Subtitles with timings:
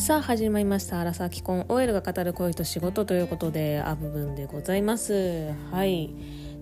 [0.00, 0.98] さあ始まりました。
[0.98, 5.52] アラサー既婚 OL が語る恋と仕事ということでア部分でございます。
[5.70, 6.14] はい。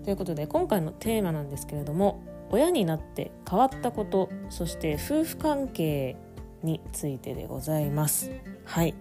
[0.03, 6.17] ということで今回のテーマなんですけれども親になって変わったことそして夫婦関係
[6.63, 8.29] についてでございます。
[8.65, 8.93] はい。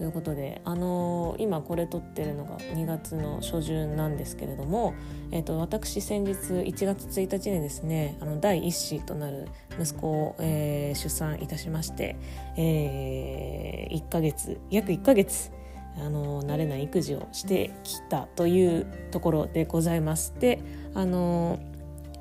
[0.00, 4.94] ということで、あのー、今これ撮ってるのが2月の初旬なんですけれども、
[5.30, 12.16] えーと、私先日1月1日にですねあの第1子となる息子を、えー、出産いたしまして、
[12.56, 15.52] えー、1ヶ月約1ヶ月
[15.98, 20.34] あの慣れない育児をしてきたというところでございます。
[20.40, 20.62] で
[20.94, 21.58] あの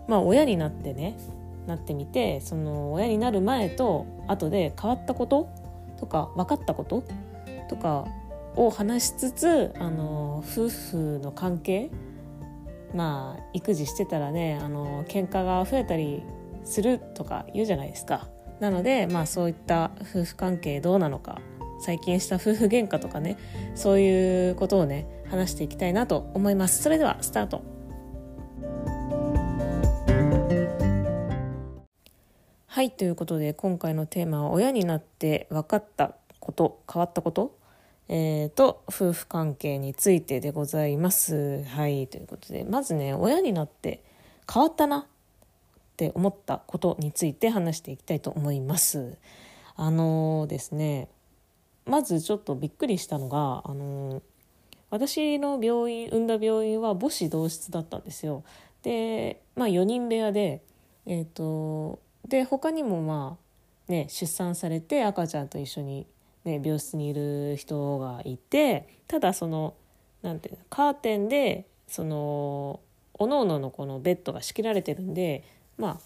[0.09, 1.17] まあ親になってね
[1.65, 5.47] なってみてその親になる前と後で変わったこと
[5.97, 7.05] とか分かったこと
[7.69, 8.05] とか
[8.55, 11.89] を話しつつあの夫婦の関係
[12.93, 16.23] まあ育児してたらねあの喧嘩が増えたり
[16.63, 18.27] するとか言うじゃないですか。
[18.59, 21.39] なのでまあそういった夫婦関係どうなのか
[21.79, 23.37] 最近した夫婦喧嘩とかね
[23.73, 26.83] そういうことをね話していきたいなと思います。
[26.83, 27.63] それではスタート
[32.65, 37.58] はいということで今回のテーマは親になって分かったこと変わったこと
[38.11, 41.63] えー、と夫婦関係についてでございます。
[41.63, 44.03] はいということでまずね親になって
[44.51, 45.05] 変わったなっ
[45.95, 49.15] て思ったことについて話していきたいと思います。
[49.75, 51.07] あのー、ですね
[51.85, 54.21] まずちょっとびっくりしたのが、あのー、
[54.89, 58.43] 私の病院産んだ病院は母子同室だったんですよ。
[58.81, 60.63] で、まあ、4人部屋で、
[61.05, 63.37] えーとで他にもま
[63.87, 66.05] あね出産されて赤ちゃんと一緒に
[66.45, 69.73] ね、病室にいる人がいてただその
[70.21, 72.79] なんていうのカーテンでその
[73.13, 75.43] おのおののこのベッドが仕切られてるんで
[75.77, 75.99] まあ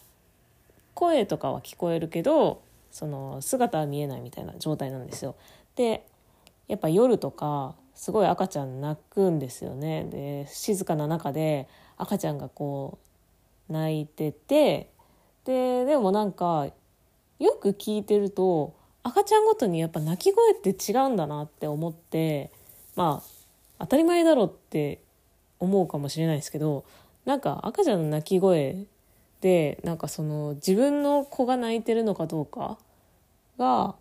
[0.96, 5.36] 声とかは聞こえるけどその姿は見えないみたいな状態なんですよ。
[5.76, 6.06] で
[6.68, 10.06] やっぱ夜とかすごい赤ちゃん泣くんですよね。
[10.06, 13.00] で静かな中で赤ちゃんがこ
[13.70, 14.90] う泣いてて
[15.46, 16.68] ででもなんか
[17.40, 22.52] よく聞いてると赤ちゃんごとにやっぱ泣き声って違うんだなって思って
[22.96, 23.34] まあ
[23.80, 25.02] 当たり前だろって
[25.60, 26.86] 思うかもしれないですけど
[27.26, 28.86] なんか赤ちゃんの泣き声
[29.42, 32.78] でなんかその自分の子が泣いてるのかどうか
[33.58, 33.96] が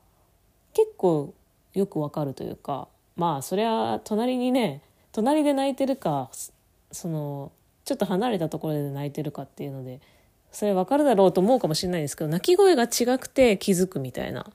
[0.72, 1.34] 結構
[1.74, 2.86] よくわかるというか
[3.16, 6.30] まあそりゃ隣にね隣で泣いてるか
[6.92, 7.50] その
[7.84, 10.00] ちょっと離れたところで泣いてるかっていうので
[10.52, 14.46] それわかるだろうと思うかもしれないですけど泣き声が違くて気づくみたいな。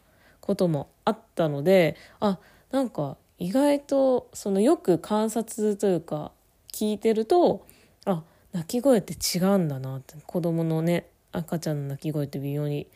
[0.47, 2.39] こともあったのであ
[2.71, 6.31] なんか意外とそのよく観察というか
[6.73, 7.67] 聞いてると
[8.05, 12.87] あ泣き声って違うんだなって子供のね赤ちゃんの泣き声って微妙に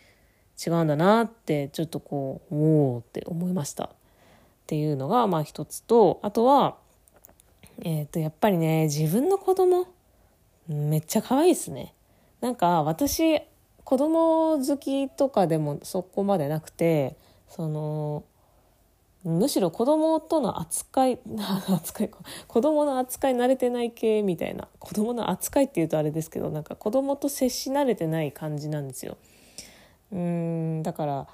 [0.66, 3.85] 違うんだなってちょっとこうおおって思いました。
[3.85, 3.90] っ
[4.67, 6.78] ていうのがまあ一つとあとは
[7.84, 9.88] えっ、ー、とやっぱりね自分の子供
[10.67, 11.94] めっちゃ可愛いですね。
[12.40, 13.41] なんか私
[13.84, 17.17] 子供好きとかでもそこまでなくて
[17.51, 18.23] その
[19.23, 21.19] むしろ子供との扱い
[21.69, 22.12] 扱い
[22.47, 24.67] 子供の扱い慣れてない系みたいな。
[24.79, 29.17] 子供の扱いっていうとあれですけどなんか子供と接し慣れてない感じなんですよ。
[30.11, 31.28] うんだから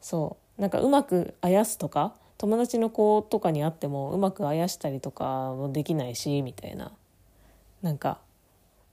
[0.00, 0.60] そう。
[0.60, 6.92] なんかうまくあやすとか友達の子とかに会ってもうまくあやしたりとかもできないしみたいな。
[7.80, 8.18] なんか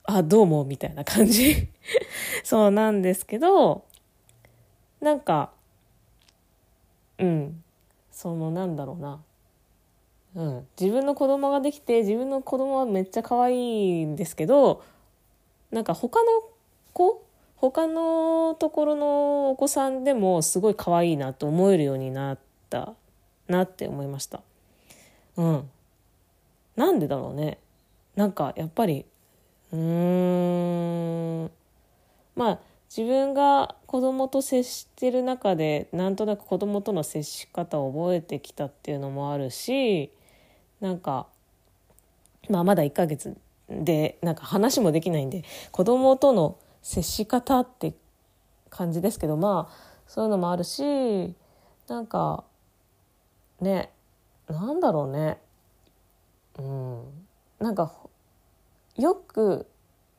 [0.04, 1.68] あどうもみたいな感じ。
[2.46, 3.84] そうなんですけど
[5.02, 5.52] なんか
[7.20, 7.64] うん。
[8.12, 9.22] そのなんだろうな。
[10.36, 10.68] うん。
[10.80, 14.84] 自分の子供ができて自分の子供はめっちゃ可愛いんですけど
[15.72, 16.30] なんか他の
[16.94, 17.26] 子
[17.56, 22.94] 他のところのお子さんでもすごい可愛いなと思えるようになった
[23.48, 24.42] なって思いました。
[25.36, 25.70] うん。
[26.76, 27.58] なんでだろうね。
[28.16, 29.06] なんかやっぱり
[29.74, 31.52] うーん。
[32.36, 32.60] まあ
[32.96, 40.12] 自分が子供と接してる中でなんとなく子供との接し方を覚えてきたっていうのもあるし
[40.82, 41.28] なんか、
[42.50, 43.38] まあ、まだ1ヶ月
[43.70, 47.94] でなんか話もできないんで子供との接し方って
[48.70, 49.76] 感じですけどまあ
[50.08, 51.36] そういうのもあるし
[51.88, 52.44] なんか
[53.62, 53.92] ね
[54.50, 55.38] なんだろうね。
[56.58, 57.04] うん。
[57.60, 57.94] なんか
[58.98, 59.68] よく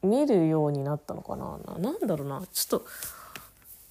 [0.03, 1.59] 見るようになったのかな？
[1.79, 2.43] なんだろうな？
[2.53, 2.87] ちょっと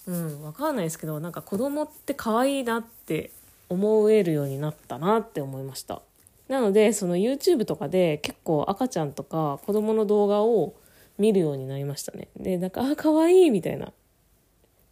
[0.07, 3.31] うん分かんないですけどなんか子供って可愛いなって
[3.69, 6.01] 思えるようになったなって思いました。
[6.47, 10.73] なのでその YouTube とかで結構赤ちゃんとか子供の動画を
[11.17, 12.27] 見るようになりましたね。
[12.37, 13.91] でなんかあ可愛いみたいな。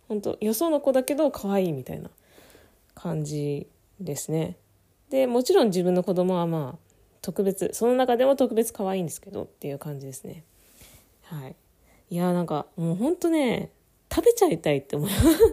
[0.08, 2.10] 本当よその子だけど可愛いみたいな
[2.96, 3.68] 感じ
[4.00, 4.56] ですね。
[5.10, 6.80] で、もちろん自分の子供はまあ、
[7.22, 10.44] 特別、その中でも特別可愛いんですけどっていう感じですね。
[11.30, 11.56] はい。
[12.10, 13.70] いや、なんか、もうほんとね、
[14.14, 15.10] 食べちゃいたいって思う。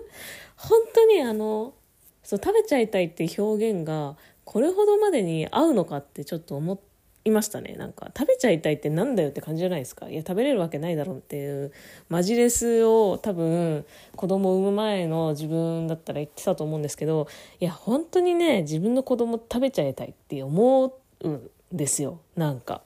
[0.57, 1.75] 本当にあの、
[2.23, 6.81] そう、食べちゃいたいって表現が、これほどまでに合うのかってちょっと思
[7.25, 7.75] いましたね。
[7.75, 10.09] なんか、食べちゃいたいってなんだよって感じじゃないですか。
[10.09, 11.73] いや、食べれるわけないだろうっていう、
[12.09, 13.85] マジレスを多分、
[14.15, 17.27] 子供産む前の自分だったら言ってたと思うんですけど、
[17.59, 22.21] いや、本当にね、自分の子供食べちゃいたいって思うんですよ。
[22.37, 22.83] なんか。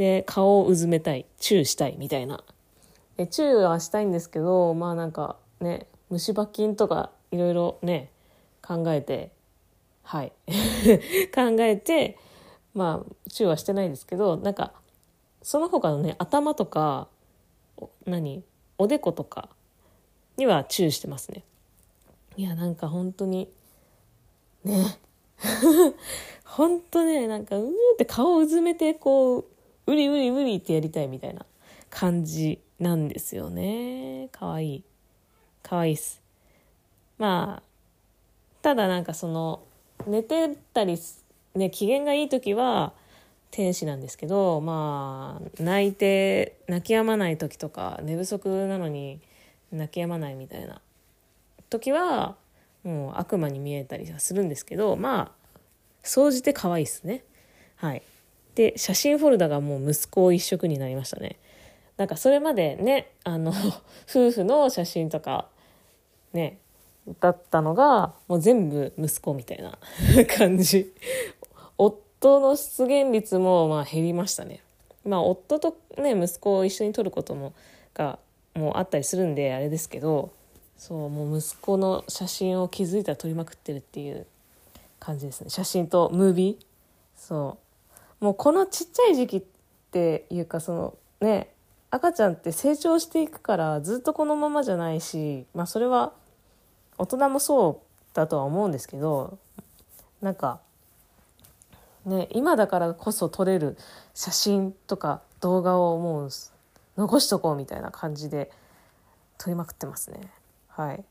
[0.00, 2.42] で、顔をうずめたい、チューしたいみたいな。
[3.18, 8.10] でチューはしたいんですけど、まあなんかね、虫歯菌とかいろいろね、
[8.62, 9.30] 考えて、
[10.02, 10.32] はい。
[11.34, 12.16] 考えて、
[12.72, 14.72] まあ、チューはしてないですけど、なんか、
[15.42, 17.08] その他のね、頭とか、
[18.06, 18.42] 何
[18.78, 19.50] おでことか
[20.38, 21.44] にはチューしてますね。
[22.38, 23.52] いや、なんか本当に、
[24.64, 24.98] ね。
[26.46, 29.44] 本当ね、なんか、うーって顔をうずめて、こう、
[29.90, 31.44] うりうりうりってやりたいみたいな
[31.90, 34.28] 感じなんですよね。
[34.30, 34.84] かわいい。
[35.64, 36.22] かわいいっす。
[37.18, 37.62] まあ、
[38.62, 39.62] ただなんかその、
[40.06, 40.96] 寝てたり、
[41.56, 42.92] ね、機嫌がいい時は、
[43.50, 49.20] 天使なんですけど、まあ、泣いて、泣き止まない時とか、寝不足なのに
[49.72, 50.80] 泣き止まないみたいな
[51.68, 52.36] 時は、
[52.84, 55.58] もう悪魔に見えたりはするんですけど、まあ、
[56.02, 57.24] 総じて可愛いっすね。
[57.74, 58.02] はい。
[58.54, 61.38] で、写真フォルダがもう息子一色になりましたね。
[61.96, 63.52] なんかそれまでね、あの、
[64.08, 65.48] 夫婦の写真とか、
[66.32, 66.58] ね、
[67.20, 69.78] だったのが、もう全部息子みたいな
[70.36, 70.92] 感じ。
[71.76, 74.62] 夫の出現率もまあ減りましたね。
[75.04, 77.52] まあ夫とね、息子を一緒に撮ることも、
[77.94, 78.18] が、
[78.54, 80.30] もうあったりするんであれですけど、
[80.76, 84.26] そう、もう息子の写真を気づいたら撮りまくってるっていう
[84.98, 85.50] 感じですね。
[85.50, 86.64] 写真とムービー。
[87.14, 87.69] そう。
[88.20, 89.42] もうこのちっちゃい時期っ
[89.90, 91.50] ていうかそのね
[91.90, 96.12] 赤ちゃんって成長していくからずっとこのままじゃないしまあそれは
[96.98, 99.38] 大人もそうだとは思うんですけど
[100.20, 100.60] なんか
[102.04, 103.76] ね今だからこそ撮れる
[104.14, 106.30] 写真とか動画をもう
[106.96, 108.50] 残しとこうみたいな感じで
[109.38, 110.30] 撮りまくってますね。
[110.68, 111.02] はい。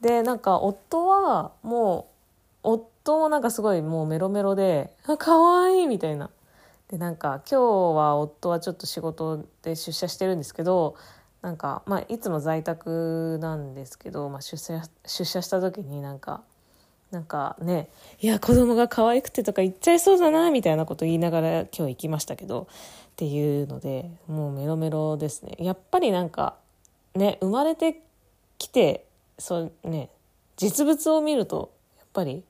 [0.00, 2.08] でなんか夫はも
[2.64, 6.30] う夫もなんかすごいもうメロメロで「あ可愛いみたいな。
[6.88, 7.62] でなんか今日
[7.96, 10.96] は夫はちょっと仕事で出社してるんですけど
[11.42, 16.42] なんか、まあ、いつも在宅なんですけど、まあ、出社出社した時になんか
[17.10, 17.88] なんかね
[18.20, 25.56] いや子供が可愛くてとか言っちゃいそうだなみたいなこと言いながら今日行きましたけどっていうのでもうメロメロですね。
[25.58, 26.56] やっぱりなんか
[27.14, 28.00] ね生まれて
[28.58, 29.04] きて
[29.38, 30.10] そうね
[30.56, 32.42] 実物を見るとやっぱり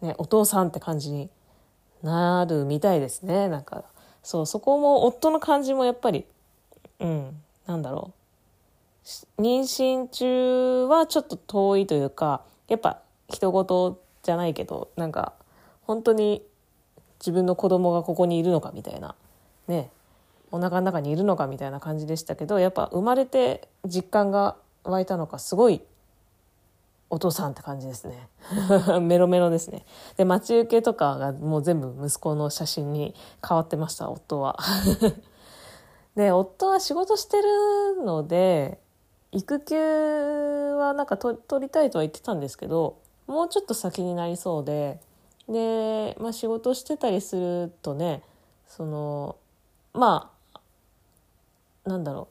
[0.00, 1.30] ねお父さんって感じに
[2.02, 3.48] なるみたいですね。
[3.48, 3.84] なんか、
[4.22, 6.26] そう、そこも夫の感じもやっぱり、
[7.00, 8.12] うん、なんだろ
[9.38, 9.42] う。
[9.42, 15.32] 妊娠中はちょっと遠いというか、やっぱ人事じゃないけど、なんか、
[15.82, 16.42] 本当に
[17.18, 19.14] 自分の子供がここにいるのかみたいな、
[19.68, 19.90] ね、
[20.52, 25.82] お腹の中にいるのかみたいな感じでしたけど、やっぱ生まれて実感が湧いたのか、すごい
[27.10, 28.28] お父さんって感じですね。
[29.02, 29.84] メロメロですね。
[30.16, 33.14] で、待ち受けとかがもう全部息子の写真に
[33.46, 34.56] 変わってました、夫は。
[36.14, 38.78] で、夫は仕事してるので、
[39.32, 45.00] 育休はなんか取りたいとは言ってたんですけど、もうちょっと先になりそうで、
[45.48, 48.22] で、まあ仕事してたりするとね、
[48.68, 49.36] その、
[49.92, 50.60] まあ、
[51.88, 52.28] なんだろ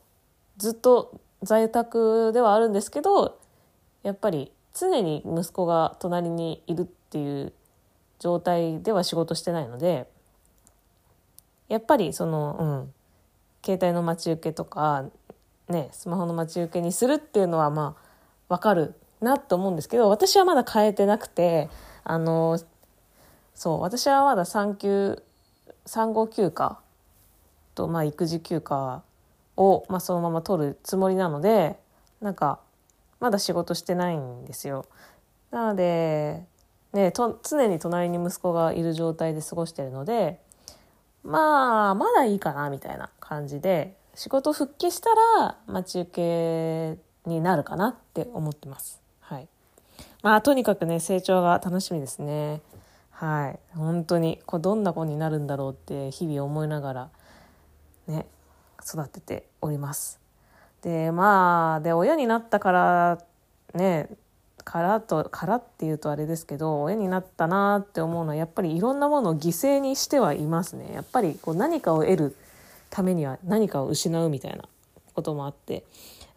[0.58, 3.38] う、ずっと在宅ではあるんですけど、
[4.04, 7.54] やっぱり常に息子が隣にいるっていう
[8.20, 10.08] 状態では仕事してないので
[11.68, 12.94] やっぱりそのうん
[13.66, 15.06] 携帯の待ち受けとか
[15.68, 18.10] ねスマホの待ち受けにするっていうのはまあ
[18.48, 21.70] わかるなと思うんですけど私はまだ変えてなくて
[22.04, 22.60] あの
[23.54, 25.22] そう私はまだ産休
[25.86, 26.80] 産後休暇
[27.76, 29.04] と、まあ、育児休暇
[29.58, 31.78] を、まあ、そのまま取るつもりなので
[32.22, 32.60] なんか
[33.20, 34.86] まだ仕事してないんですよ。
[35.52, 36.46] なので、
[36.94, 40.40] ね、と常に隣に息子がいる状態で過ごしてるので、
[41.24, 45.10] まあ、まだいいかな、みたいな感じで、仕事復帰した
[45.40, 49.02] ら待ち受けになるかなって思ってます。
[49.20, 49.48] はい。
[50.24, 52.62] まあ、とにかくね、成長が楽しみですね。
[53.12, 53.60] はい。
[53.76, 57.10] 本当に、こうどんな子になるんだろうって日々思いながら、
[58.08, 58.26] ね、
[58.82, 60.20] 育てております。
[60.82, 63.18] でまあで親になったから
[63.74, 64.10] ね
[64.64, 70.92] からとからっていうとあれですけど親になったなって思うのはやっぱりいろんなものを犠牲にしてはいますね。
[70.94, 72.36] やっぱりこう何かを得る
[72.90, 74.64] ためには何かを失うみたいな
[75.14, 75.84] こともあって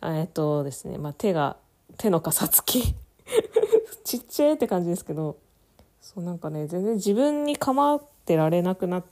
[0.02, 1.56] えっとですね、まあ、手が
[1.99, 2.94] 手のかさつき。
[4.04, 5.37] ちっちゃいって感じですけど
[6.00, 9.04] そうなんかね全然自分に構ってられなくなっ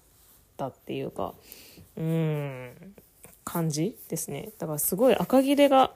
[0.57, 1.35] たっていうか
[1.97, 2.95] うん。
[3.51, 4.51] 感じですね。
[4.59, 5.93] だからすごい赤切れが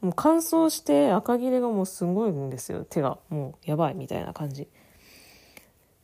[0.00, 2.84] もう乾燥して赤切れがもうすごいんですよ。
[2.84, 4.66] 手がもうやばいみたいな感じ。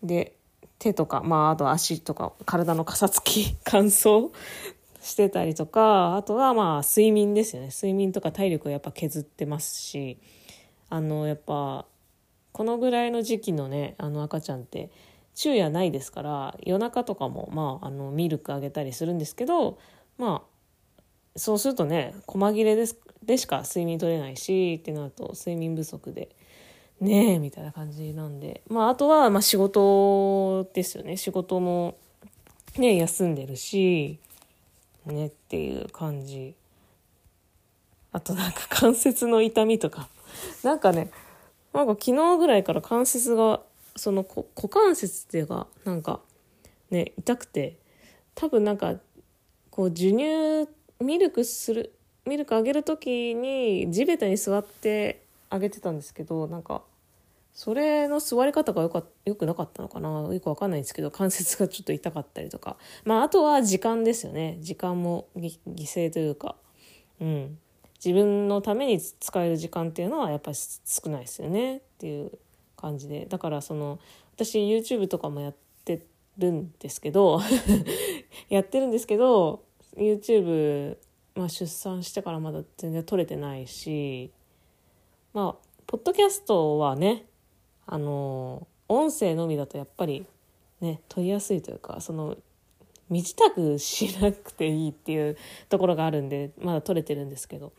[0.04, 0.36] で
[0.78, 4.30] 手とかまああと足とか体のかさつき 乾燥
[5.02, 7.70] してたりとかあとはまあ睡眠ですよね。
[7.74, 10.18] 睡眠とか体力をやっぱ削ってますし
[10.88, 11.84] あのやっぱ
[12.52, 14.90] このぐらいの時期のねあの赤ちゃんって
[15.34, 19.78] 昼夜ないですから夜中とかも、まあ、あのミルクあげたりするんですけど
[20.16, 20.49] まあ
[21.36, 26.30] そうするとね細切れですでしか睡眠取れないしってなると睡眠不足で
[27.00, 28.62] ねえみたいな感じなんで。
[28.68, 31.16] まああとはまあ仕事ですよね。
[31.16, 31.96] 仕事も
[32.76, 34.18] ね休んでるし
[35.06, 36.54] ねっていう感じ。
[38.12, 40.08] あとなんか関節の痛みとか。
[40.62, 41.10] なんかね
[41.72, 43.60] なんか昨日ぐらいから関節が
[43.96, 46.20] その股関節っていうかなんか
[46.90, 47.78] ね痛くて
[48.34, 48.94] 多分なんか
[49.70, 50.68] こう授乳
[51.00, 51.94] ミルクする
[52.26, 56.82] ミルクあげる時に地べたに座ってあげてたんですけどなんか
[57.52, 60.32] それの座り方がよかよくなかったのかな？
[60.32, 62.76] よくわかんないんですけど関節がちょっと痛かったりとか。
[63.04, 64.58] まああとは時間ですよね。
[64.60, 66.56] 時間も犠牲というか。
[67.20, 67.58] うん。
[68.02, 71.78] 自分のために使える時間っていうのはやっぱり少ないですよね。
[71.78, 72.32] っていう
[72.76, 73.26] 感じで。
[73.26, 73.98] だからその
[74.36, 75.54] 私 YouTube とかもやっ
[75.84, 76.06] て
[76.38, 77.40] るんですけど
[78.48, 79.64] やってるんですけど
[79.96, 80.96] YouTube、
[81.34, 84.30] まあ、出産してからまだ全然撮れてないし
[85.32, 87.26] まあポッドキャストはね
[87.86, 90.26] あの音声のみだとやっぱり
[90.80, 92.36] ね撮りやすいというかその
[93.08, 95.36] 身支度しなくていいっていう
[95.68, 97.72] ところがあるんでまだ取れてるんですけど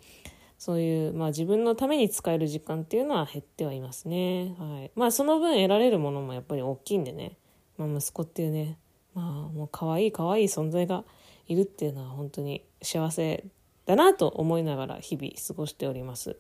[0.58, 4.54] そういう、まあ、自分のために使える時間っていうのは減ってはいますね。
[4.60, 7.36] はい、まあその分得られるものもやっぱり大きいんでね、
[7.80, 8.78] まあ、息子っていうね
[9.16, 9.26] まあ
[9.56, 11.04] もう可愛い可愛い存在が
[11.48, 13.46] いるっていうのは本当に幸せ
[13.86, 16.38] だなと思いながら日々過ごしております。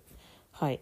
[0.51, 0.79] はい。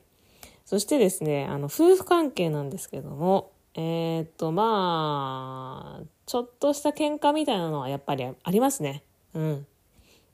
[0.65, 9.03] そしてですね、あの夫婦関係なんですけども、えー、っとまあちょっとした喧嘩みたいなのはやっぱりありますね。
[9.33, 9.65] うん。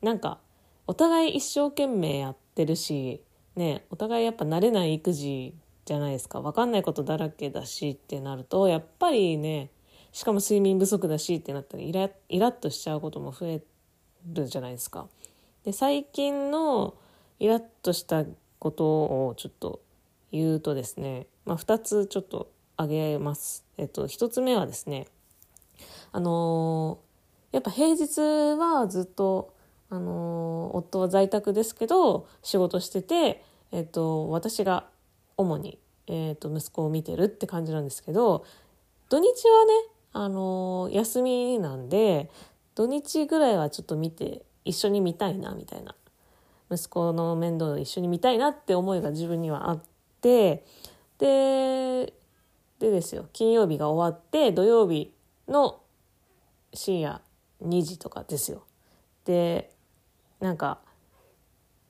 [0.01, 0.39] なんか、
[0.87, 3.23] お互い一生懸命やってるし、
[3.55, 6.41] ね、お互いやっぱ慣れない育児じゃないですか。
[6.41, 9.71] わかんないことだらけだしってなると、やっぱりね、
[10.11, 13.61] しかも睡眠不足だしってなったらイライラッとしちゃうことも増え
[14.27, 15.07] るじゃないですか。
[15.63, 16.95] で、最近の
[17.39, 18.25] イラッとした
[18.59, 19.81] ことをちょっと
[20.31, 23.63] 言うとですね、まあ、2つちょっと挙げます。
[23.77, 25.07] えっと、1つ目はですね、
[26.11, 28.19] あのー、やっぱ平日
[28.57, 29.53] はずっと、
[29.89, 34.87] あのー、夫は在宅ですけど仕事してて、えっと、私が
[35.37, 38.45] 主に、えっと、息子を見てるって感じなんですけど
[39.09, 39.73] 土日はね、
[40.13, 42.29] あのー、休みなんで
[42.75, 45.95] 土日ぐらいはちょっと見て一緒に見たいなみたいな
[46.71, 49.83] 息子の面倒を一緒に見たいなって思いが自分にはあっ
[50.21, 50.65] て
[51.17, 52.13] で
[52.79, 55.13] でですよ金曜日が終わって土曜日
[55.47, 55.81] の
[56.73, 57.21] 深夜
[57.63, 58.63] 2時とかですよ。
[59.23, 59.71] で
[60.39, 60.79] なんか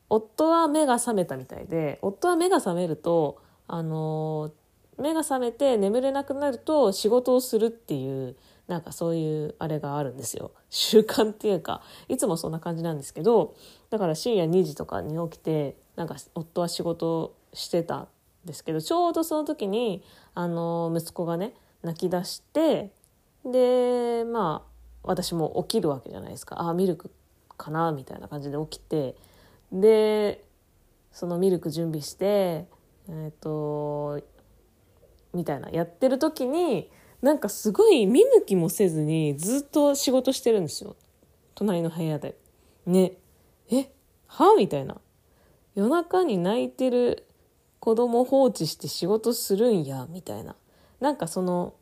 [0.10, 4.52] 夫は目が覚めたみたいで夫は目が覚めるとあの
[5.00, 8.36] 目が覚めて眠れなくなると仕事をするっていう
[8.68, 10.52] なんかそういうあれがあるんですよ。
[10.70, 13.56] 習慣っていうかいつもそんな感じなんですけど
[13.90, 18.08] だから深夜2時とかに起きてなんか夫は仕事してたん
[18.46, 20.04] ですけどちょうどその時に
[20.34, 21.54] あの息子がね
[21.84, 22.92] 泣き出して
[23.46, 26.62] でまあ私も起きるわけじゃないですか。
[26.62, 27.12] あミルク
[27.58, 29.16] かなみたいな感じで起きて
[29.72, 30.44] で
[31.12, 32.68] そのミルク準備してえ
[33.08, 34.22] っ、ー、と
[35.34, 36.90] みたいなやってる時に
[37.26, 40.96] なんかすごい見向きもせずにずっと仕事してるんですよ。
[41.56, 42.38] 隣の部屋で。
[42.86, 43.14] ね。
[43.72, 43.90] え？
[44.28, 44.54] は？
[44.56, 45.02] みたいな。
[45.74, 47.26] 夜中に泣いてる
[47.80, 50.06] 子供放置して仕事するんや。
[50.08, 50.56] みたいな。
[51.00, 51.74] なんかその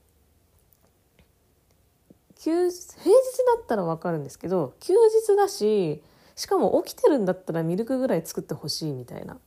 [2.39, 6.01] 休平日だったら分かるんですけど休日だし
[6.38, 9.38] しかも起きてるんだったらミルクぐらい作ってほしいみたいな。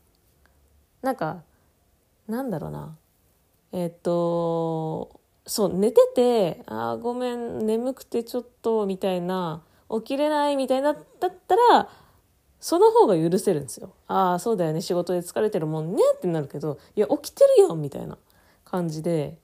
[1.00, 1.42] なんか
[2.28, 2.98] なんだろうな。
[3.72, 10.98] えっ、とそう寝てて「あごめん眠くてちょっと」みたいな起きれないみたいなだ
[11.28, 11.88] ったら
[12.60, 13.92] その方が許せるんですよ。
[14.08, 18.18] ああ、そうだよね、仕事で疲れてるもんねってなるけど、いや、起きてるやんみたいな
[18.64, 19.38] 感じで、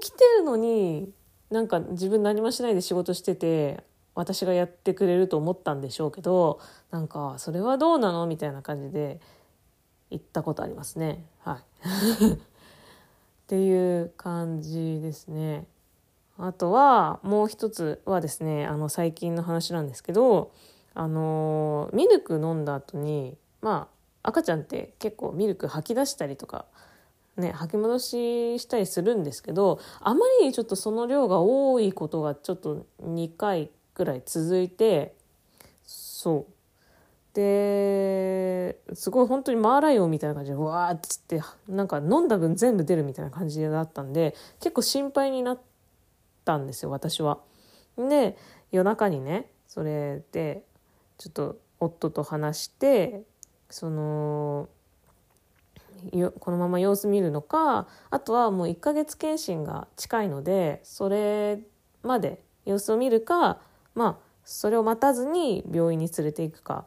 [0.00, 1.12] 起きてるのに、
[1.50, 3.84] なんか自分何もしないで仕事してて、
[4.14, 6.60] 私がやってくれると思ったんでしょうけど、
[6.90, 9.20] なんか、それはどうなのみたいな感じで
[10.10, 11.24] 言ったことありますね。
[11.40, 12.40] はい。
[13.50, 15.66] っていう感じですね。
[16.38, 20.52] あとは、もう一つはですね、あの、最近の話なんですけど、
[20.94, 23.88] あのミルク飲んだ後にま
[24.22, 26.66] あ赤ちゃんって結構ミルク吐き出したりとか
[27.36, 35.14] ね吐き戻ししたりするんですけどあまりにちょっとその量が多いことがちょっと2回くらい続いて
[35.84, 36.52] そう
[37.40, 45.60] ですごい本当にマーライオンみたいな感じでわーっつってなんか飲んだ分全部出るみたいな感じだったんで結構心配になっ
[46.44, 47.38] たんですよ私は。
[47.96, 48.36] で
[48.70, 50.64] 夜中にねそれで
[51.16, 53.22] ちょっと夫と話して
[53.70, 54.68] その
[56.40, 61.60] このまま様子見るのかあとはもう1ヶ月検診が近いのでそれ
[62.02, 63.58] まで様子を見るか
[63.94, 66.86] まあそれを待たずに病院に連れていくか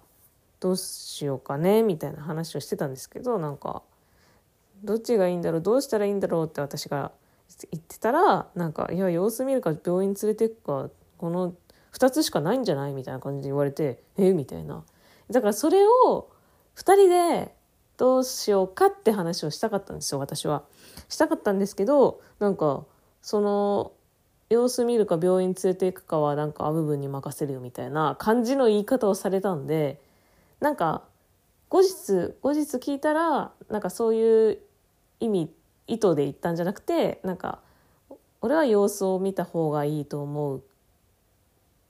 [0.64, 3.84] どうしようかねみたいな話をしてたんですけどなんか
[4.82, 7.12] どっちがいいんだろうどうしたらいいんだろうって私が
[7.70, 11.54] 言ってたらなんかいや様子見るか病院連れていくかこの
[11.92, 12.94] 2つしかないんじゃない？
[12.94, 14.32] みたいな感じで言われてえ？
[14.32, 14.86] みたいな。
[15.30, 16.30] だからそれを
[16.78, 17.54] 2人で
[17.98, 20.64] どうしようかって話をしたかったんですよ私は。
[21.10, 22.86] したかったんですけどなんか
[23.22, 23.92] その
[24.50, 30.00] 様子見るか病院連れていくかはなんか部分に任せるよみたいな感じの言い方をされたんで
[30.64, 31.04] なんか
[31.68, 34.60] 後日後日聞いたらなんかそういう
[35.20, 35.52] 意味
[35.88, 37.60] 意図で言ったんじゃなくてなんか
[38.40, 40.64] 俺は様子を見た方がいいと思う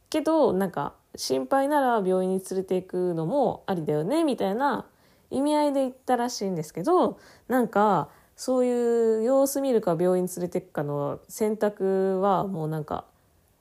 [0.10, 4.88] けどなんか心配なら病院に連れていくのもありだよねみたいな
[5.30, 13.06] 意味合いで言ったらしいんですけどなんかそういう様子見るか病院連れていくかの選択はもうなんか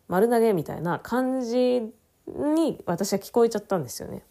[0.08, 1.82] 丸投げみたいな感じ
[2.26, 4.22] に私は聞こえちゃったんですよね。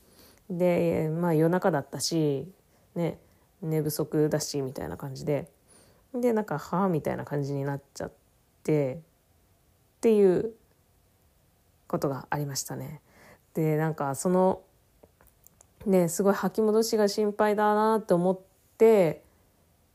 [0.52, 2.46] でまあ夜中だったし
[2.94, 3.18] ね
[3.62, 5.48] 寝不足だしみたいな感じで
[6.14, 8.12] でなんか「はあ」みたいな感じになっちゃっ
[8.64, 8.98] てっ
[10.02, 10.54] ていう
[11.88, 13.02] ことがありましたね。
[13.54, 14.62] でなんかその
[15.86, 18.40] ねすごい吐き戻しが心配だなって思っ
[18.78, 19.24] て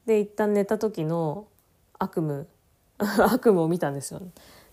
[0.06, 1.46] で一旦寝た時の
[1.98, 2.46] 悪夢
[2.98, 4.20] 悪夢を見たんですよ。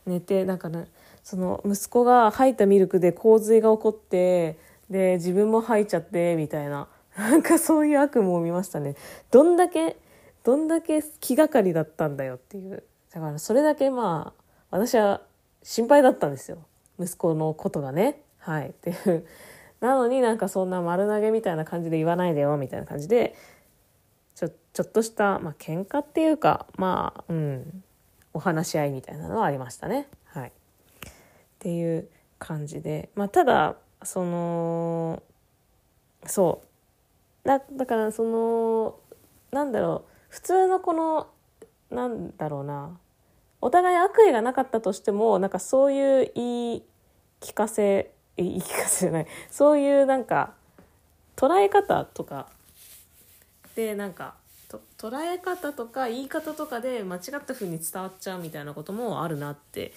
[0.06, 0.88] 寝てなんかね
[1.24, 4.58] その息子が吐いたミルクで洪水が起こって
[4.94, 8.96] で自分も吐いちゃってみたいな なんかそういう悪夢を見ましたね。
[9.30, 9.98] どんだけ
[10.44, 15.22] どんだけ気がかりだったんだよっていうだからそれだけまあ私は
[15.62, 16.60] 心配だったんですよ。
[17.00, 18.22] 息子のことがね。
[18.38, 18.70] はい。
[18.70, 19.26] っていう。
[19.80, 23.36] なのになんかそんな丸投げみたいな感じで言わないでよ、みたいな感じで、
[24.36, 27.84] ちょ、ちょっとした、まあ喧嘩っていうか、まあ、うん、
[28.34, 30.08] お話し合いみたいなのはありましたね。
[30.26, 30.50] はい。
[30.50, 30.52] っ
[31.60, 32.08] ていう
[32.40, 33.10] 感じで。
[33.16, 35.22] まあただ、その、
[36.26, 36.62] そ
[37.44, 37.48] う。
[37.48, 39.00] だ、だからその、
[39.52, 41.28] なんだろう、普通のこの、
[41.89, 42.98] なんだろうな、
[43.62, 46.84] お互い悪意がなかったとしてもなんかそういう言い
[47.39, 49.28] 聞かせ言い聞かせじゃない。
[49.50, 50.54] そういうなんか
[51.38, 52.50] 捉え方とか
[53.76, 54.36] でなんか
[54.98, 59.94] 捉え方とか言い方とかで間違った風に伝わっちゃうみたいなこともあるなって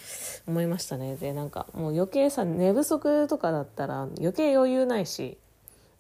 [0.47, 1.17] 思いましたね。
[1.17, 5.39] でなんかもう余計さ寝不足とかだったら余計余裕ないし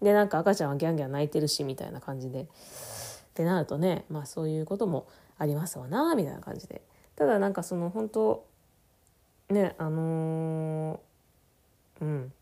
[0.03, 2.43] でなんか赤ちゃんはギャンギャン泣いてるしみたいな感じで。
[2.43, 2.47] っ
[3.37, 5.07] てなるとねまあそういうことも
[5.39, 6.81] ありますわなみたいな感じで。
[7.17, 8.47] ただなんかその本当
[9.51, 12.33] ねあのー、うん。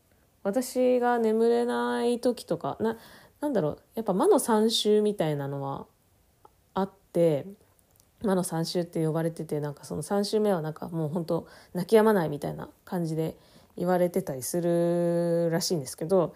[0.43, 2.97] 私が眠れない時とかな
[3.41, 3.79] なんだろう。
[3.95, 5.85] やっぱ魔の三臭みたいなのは
[7.15, 7.45] って
[8.23, 13.37] 魔の三臭って呼ばれててなんかその3週目はなんかもう本当泣き止まないみたいな感じで
[13.77, 16.35] 言われてたりするらしいんですけど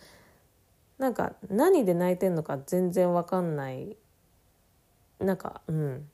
[0.97, 3.97] なんか何で泣いてんのか全然わかんない
[5.19, 6.07] なんかうん。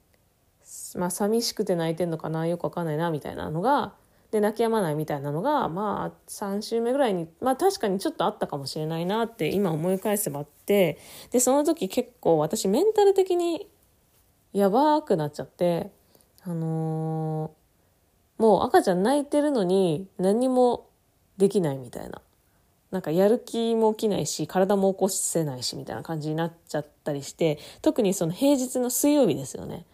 [0.96, 3.94] まあ寂しくて泣いてんのかなよくわかんないなみたいなのが
[4.32, 10.98] で泣き止まないみたいなのがまあ3週目ぐらいにまあ確かにちょっとあったかもしれないなって今思い返せばあって
[11.32, 13.68] でその時結構私メンタル的に
[14.56, 15.92] やばくなっちゃって
[16.44, 20.88] あのー、もう赤ちゃん泣いてるのに何も
[21.38, 22.22] できないみたいな
[22.90, 29.86] なんかやる気も起きないし体も起こせないしみたいな感じになっちゃったりして特にその平日の水曜日ですよね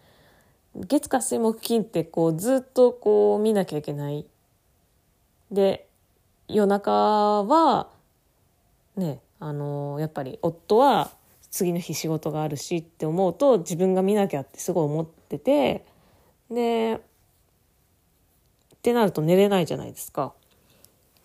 [0.76, 4.24] 月火水木金ってこうずっとこう見なきゃいけない。
[5.50, 5.86] で
[6.48, 7.88] 夜中は
[8.96, 11.10] ねあのやっぱり夫は
[11.52, 15.84] 次の日仕事があるしって思うと自分が見なきゃってすごい思ってて
[16.50, 20.32] でってなると寝れないじゃないですか。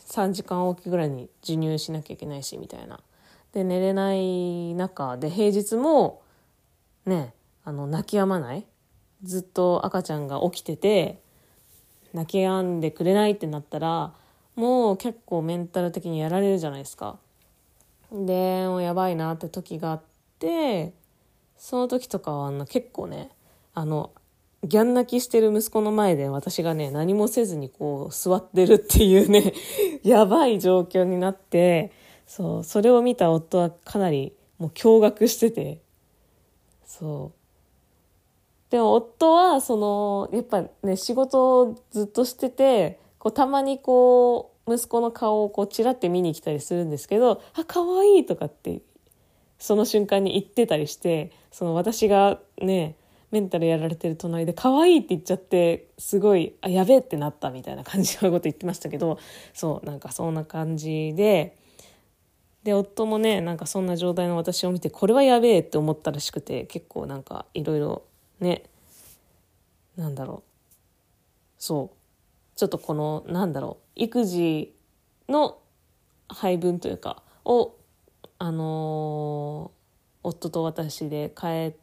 [0.10, 3.00] 3時間おきぐらいに授乳しなきゃいけないしみたいな。
[3.54, 6.22] で寝れない中で平日も
[7.06, 8.66] ねあの泣き止まない。
[9.24, 11.20] ずっと赤ちゃんが起きてて
[12.14, 14.14] 泣き止んでくれないってなったら
[14.56, 17.18] もう結構メンタル的にやられるじゃないですか。
[18.12, 20.02] でもうやばいなって時があっ
[20.40, 20.94] て
[21.58, 23.30] その時とかはあの結構ね
[23.74, 24.12] あの
[24.64, 29.54] ギャン泣きしてる息子の前で私がね何もせずにこう座ってるっていうね
[30.04, 31.92] やばい状況になって
[32.26, 35.82] そうそれを見た夫はかなりもう驚愕してて
[36.86, 37.38] そう。
[38.70, 48.82] でも夫はそのやっぱね仕事をずっとしててこうたまにこう息子の顔をこうチラって見に来たりするんですけど「あ可愛いとかって
[49.60, 52.96] その瞬間に言ってたりしてその私がね
[53.32, 59.20] メンタルやられてる隣で可愛いって言っちゃってすごいあやべえってなったみたいな感じのこと言ってましたけど
[59.54, 61.58] そうなんかそんな感じで
[62.64, 68.04] で夫もねなんかそんな状態の私を見てこれはやべえって思ったらしくて結構なんかいろいろ
[68.40, 68.64] ね
[69.98, 70.52] なんだろう
[71.58, 74.74] そうちょっとこのなんだろう育児
[75.28, 75.60] の
[76.30, 77.74] 配分というかを
[78.40, 81.76] あのー、夫と私で変え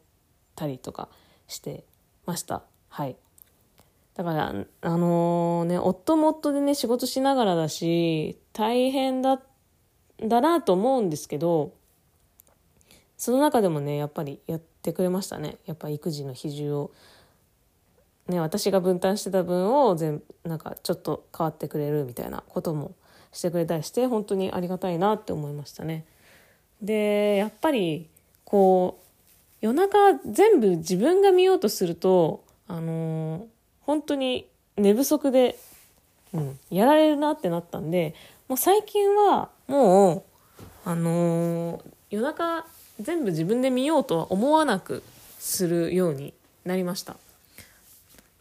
[0.55, 1.09] たりとか
[1.47, 1.83] して
[2.25, 2.63] ました。
[2.89, 3.15] はい。
[4.15, 9.41] だからあのー、ね夫も夫でね仕事しながらだし大変だ
[10.21, 11.73] だなと思うんですけど
[13.17, 15.57] その中でもねやっぱりやってくれましたね。
[15.65, 16.91] やっぱ育児の比重を。
[18.27, 22.95] ね、私が分担してた分を全なんかちょっと変わってくれるみたいなことも
[23.31, 26.05] してくれたりして本当にありがたいなって思いましたね。
[26.81, 28.07] でやっぱり
[28.43, 29.05] こう
[29.61, 29.97] 夜中
[30.29, 33.43] 全部自分が見ようとするとあのー、
[33.81, 35.57] 本当に寝不足で、
[36.33, 38.13] うん、やられるなってなったんで
[38.47, 40.23] もう最近はもう
[40.83, 42.65] あのー、夜中
[43.01, 45.03] 全部自分で見ようとは思わなく
[45.39, 46.33] するように
[46.63, 47.17] なりました。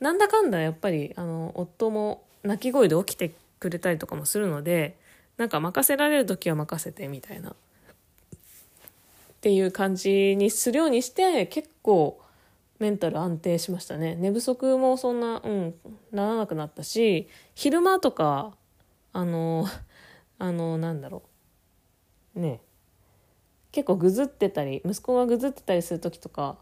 [0.00, 4.96] なんだかんだやっぱりあの夫も泣き声で起きてくれたりとかもするので
[5.38, 7.54] なんか任せられる時は任せてみたいな
[9.44, 12.18] っていう感じにするようにして結構
[12.78, 14.16] メンタル安定しましたね。
[14.16, 15.74] 寝不足もそんなうん
[16.12, 18.56] ならなくなったし昼間とか
[19.12, 19.66] あの
[20.40, 21.24] あのなんだろ
[22.34, 22.40] う。
[22.40, 22.62] ね。
[23.70, 26.56] 結構ぐずってたり息子がぐずってたりする時とか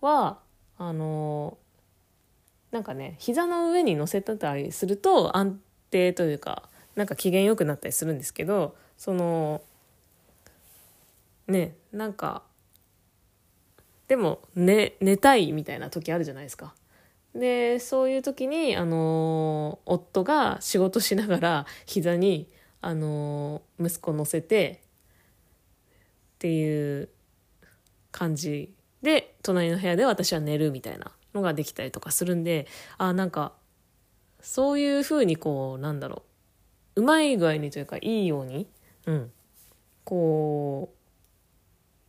[0.00, 0.40] は
[0.78, 1.56] あの
[2.72, 5.60] なんかね膝の上に乗せてたりすると安
[5.90, 9.62] 定というかなんか機嫌よくなったりするんですけどその
[11.48, 12.42] ねなんか
[14.08, 16.74] でも寝寝たいみたいな時あるじゃないですか。
[17.34, 22.48] でそういう時に、あの夫が仕事しながら膝に、
[22.80, 24.80] あの息子乗せて
[26.36, 27.08] っていう
[28.12, 33.54] 感じで隣の部屋で私は寝るみたいなのができたりとかするんであなんか
[34.40, 36.22] そういうふうにこうなんだろ
[36.94, 38.68] ううまい具合にというかいいように、
[39.06, 39.32] うん、
[40.04, 40.95] こう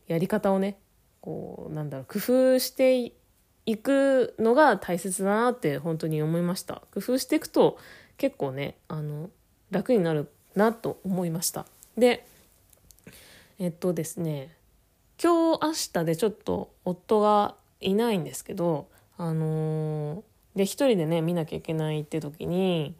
[0.08, 0.78] やり方をね
[1.20, 3.12] こうなんだろう工夫して
[3.66, 6.82] いくのが大切だなって本当に思いました。
[6.92, 7.78] 工夫していくと
[8.16, 9.30] 結構ねあの
[9.70, 11.66] 楽になるなと思いました。
[11.96, 12.26] で
[13.58, 14.56] えっとですね
[15.22, 20.22] 今日明日でちょっと夫がいないんですけどあのー、
[20.54, 22.94] で一人でね見なきゃいけないって時に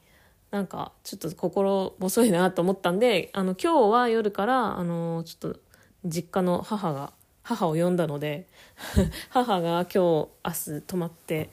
[0.51, 5.61] なんかちょっと心細いなと思ったんであの今日は夜からあのー、ちょっと
[6.05, 8.47] 実家の母が母を呼んだので
[9.31, 10.29] 母が今日明
[10.77, 11.51] 日泊まって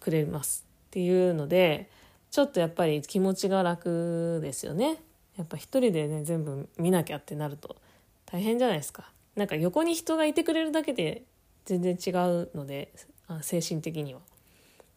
[0.00, 1.88] くれますっていうので
[2.30, 5.00] ちょっとやっぱり気持ちが楽ですよね
[5.36, 7.76] やっぱ一人でね全部見なきゃってなると
[8.26, 11.22] 大変じゃないですかなんか横に人がいてくれるだけで
[11.64, 12.92] 全然違うので
[13.42, 14.20] 精神的には。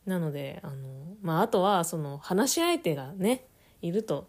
[0.05, 0.75] なのであの、
[1.21, 3.45] まあ、あとはその話し相手がね
[3.81, 4.27] いると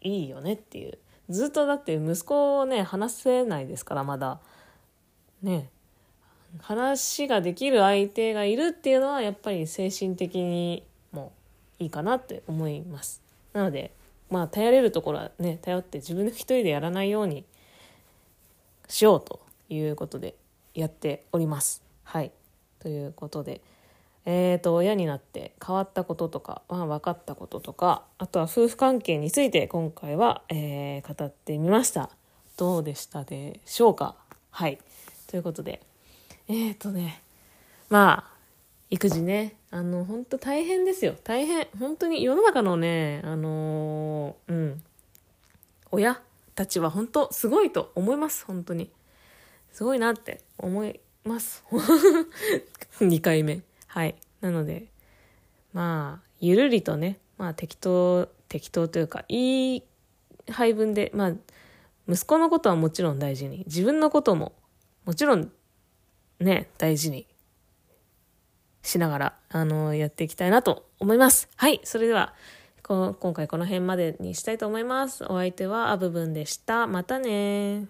[0.00, 0.98] いいよねっていう
[1.30, 4.40] ずっとだって息子をね話せないですからまだ。
[5.42, 5.68] ね。
[6.60, 11.32] 話ができる相手がいるっていうのはやっぱり精神的にも
[11.78, 13.22] いいかなって思います。
[13.52, 13.92] なので
[14.30, 17.44] まあ頼れるところはね頼って自分で一人でやらないように
[18.88, 20.34] しようということで
[20.74, 21.82] やっております。
[22.04, 22.32] はい。
[22.78, 23.60] ということで、
[24.24, 32.10] えーと、親になって変わったこととか、まあ、分かったこととかあとは夫婦関係について今回は、えー、語ってみました。
[32.56, 34.14] どうでしたでしょうか？
[34.50, 34.78] はい。
[35.26, 35.80] ということで
[36.48, 37.22] えっ、ー、とね
[37.88, 38.32] まあ
[38.90, 41.14] 育児ねあの本当大変ですよ。
[41.24, 41.66] 大変。
[41.78, 44.82] 本当に世の中のねあのー、うん。
[45.90, 46.20] 親
[46.54, 48.44] たちは本当すごいと思います。
[48.44, 48.90] 本当に。
[49.72, 51.64] すごいなって思います。
[53.00, 53.62] 2回目。
[53.92, 54.14] はい。
[54.40, 54.86] なので
[55.74, 59.82] まあゆるりとねまあ適当適当というかいい
[60.50, 61.32] 配分でまあ
[62.08, 64.54] 息子のことはもちろん大事に自分のことも
[65.04, 65.52] もちろん
[66.40, 67.26] ね大事に
[68.80, 71.50] しながらあのやっていきたいなと思います。
[71.56, 71.78] はい。
[71.84, 72.32] それでは
[72.82, 75.24] こ今回この辺までにしたいと思います。
[75.24, 76.86] お相手はあぶぶんでした。
[76.86, 77.88] またね